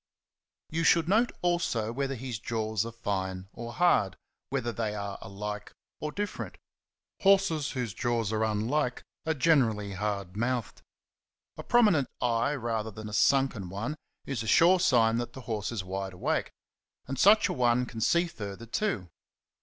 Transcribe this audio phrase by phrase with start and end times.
[0.71, 0.89] You CHAPTER I.
[0.93, 4.17] 17 should note also whether his jaws are fine or hard,
[4.49, 6.55] whether they are alike or different.'^
[7.21, 10.81] Horses whose jaws are unlike are generally hard mouthed.
[11.55, 13.95] A prominent eye rather than a sunken one
[14.25, 16.49] is a sure sign that the horse is wide awake;
[17.05, 19.07] and such a one can see farther too.